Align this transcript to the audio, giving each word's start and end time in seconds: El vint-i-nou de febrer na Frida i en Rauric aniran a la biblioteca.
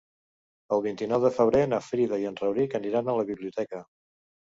El 0.77 0.81
vint-i-nou 0.85 1.27
de 1.27 1.31
febrer 1.37 1.63
na 1.75 1.81
Frida 1.91 2.21
i 2.25 2.29
en 2.33 2.43
Rauric 2.43 2.77
aniran 2.83 3.09
a 3.09 3.19
la 3.23 3.31
biblioteca. 3.33 3.89